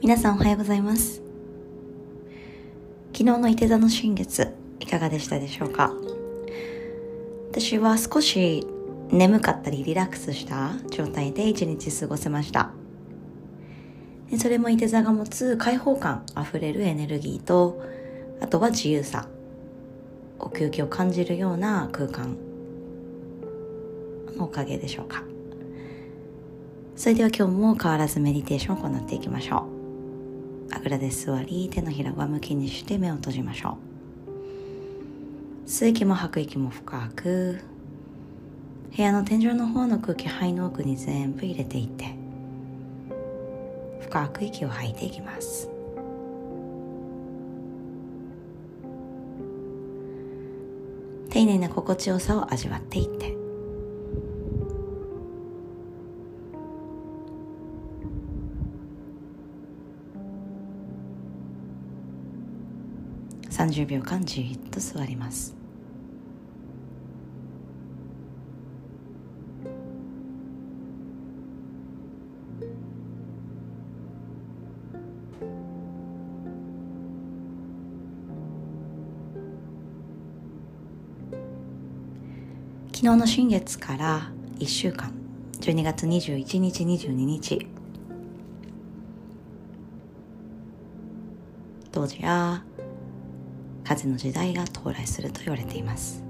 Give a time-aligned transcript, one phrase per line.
[0.00, 1.22] 皆さんおはようございます。
[3.12, 5.92] 昨日の伊手座の新月いかがでしたでしょうか？
[7.50, 8.66] 私は少し
[9.10, 12.70] 眠かったりリラックスした状態で一日過ごせました。
[14.30, 17.82] でそれも伊手座が持つ開放感あふれるエネルギーと
[18.40, 19.28] あとは自由さ
[20.38, 22.36] 奥行きを感じるような空間
[24.36, 25.22] のおかげでしょうか。
[26.96, 29.83] それでは今日も変わらずメディテーションを行っていきましょう。
[30.70, 33.78] あぐらで座り手のひら上向きにして目を閉じましょ
[35.66, 35.68] う。
[35.68, 37.60] 吸う息も吐く息も深く
[38.94, 42.14] 部屋の天井の方の空気肺の奥に全部入れていって
[44.02, 45.68] 深く息を吐いていきます。
[51.30, 53.43] 丁寧な心地よさを味わっていって。
[63.64, 65.56] 30秒間じっと座ります。
[82.92, 85.12] 昨日の新月から1週間
[85.60, 87.66] 12月21日22日。
[91.90, 92.62] 当時や
[93.84, 96.22] 風の時代が到来すると言われています。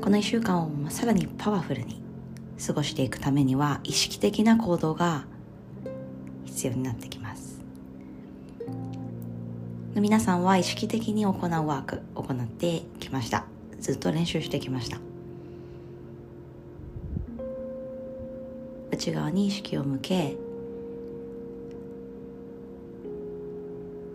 [0.00, 2.02] この1週間をさらにパワフルに
[2.64, 5.24] 過ごしていくためには意識的な行動が
[6.44, 7.60] 必要になってきます。
[9.94, 13.44] 皆さんは意識的に行うワーク行ってきました。
[13.80, 14.98] ずっと練習してきました。
[18.90, 20.36] 内側に意識を向け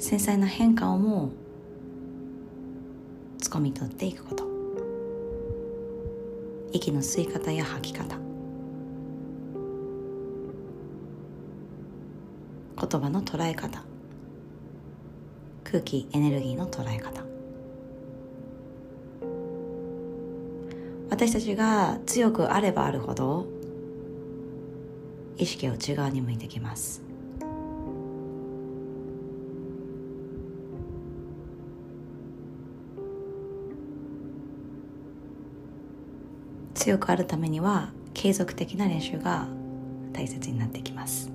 [0.09, 1.29] 繊細な変化をも
[3.37, 4.43] つかみ取っていくこと。
[6.71, 8.17] 息の吸い方や吐き方。
[12.75, 13.83] 言葉の捉え方。
[15.63, 17.23] 空気エネルギーの捉え方。
[21.11, 23.45] 私たちが強くあればあるほど
[25.37, 27.03] 意識を内側に向いてきます。
[36.79, 39.47] 強くあるためには継続的な練習が
[40.13, 41.29] 大切になってきます。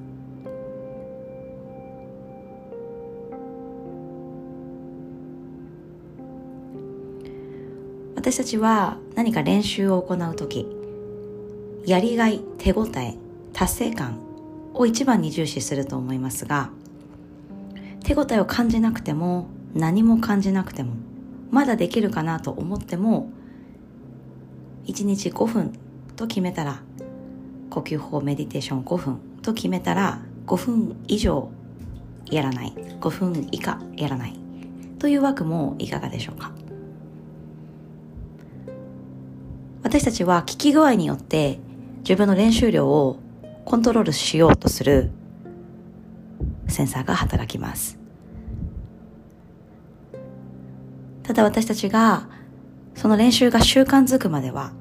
[8.17, 10.67] 私たちは何か練習を行う時
[11.85, 13.19] やりがい手応え
[13.53, 14.19] 達成感
[14.73, 16.71] を一番に重視すると思いますが
[18.03, 20.95] 手応えを感じなくても何も感じなくても
[21.51, 23.29] まだできるかなと思っても
[24.87, 25.73] 1日5分
[26.17, 26.83] と決めたら
[27.71, 31.51] 呼吸法メディテーション5分と決めたら5分以上
[32.27, 32.73] やらない。
[33.01, 34.39] 5分以下やらない。
[34.99, 36.53] という枠もいかがでしょうか？
[39.83, 41.59] 私たちは聞き具合によって
[41.99, 43.19] 自分の練習量を
[43.65, 45.11] コントロールしようとする
[46.69, 47.99] センサーが働きます。
[51.23, 52.29] ただ私たちが
[52.95, 54.73] その練習が習慣づくまでは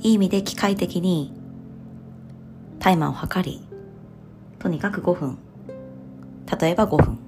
[0.00, 1.32] いい意味で機械的に
[2.80, 3.66] タイマーを測り
[4.58, 5.38] とにかく5分。
[6.60, 7.18] 例えば5分。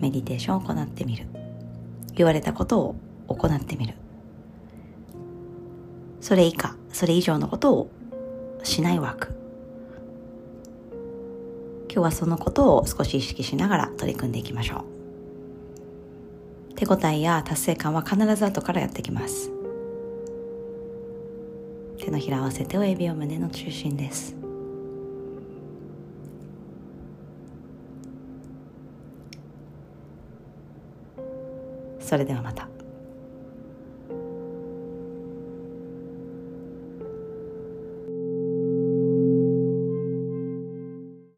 [0.00, 1.26] メディテーションを行ってみる。
[2.14, 2.96] 言われたことを
[3.28, 3.94] 行ってみる。
[6.20, 7.90] それ以下それ以上のことを
[8.62, 9.34] しないワーク
[11.92, 15.01] 今日はそのことを少し意識しながら取り組んでいきましょう。
[16.76, 19.50] 手応えや達成感は必ず後からやってきます
[21.98, 24.36] 手のひら合わせて親指を胸の中心です
[32.00, 32.68] それではまた。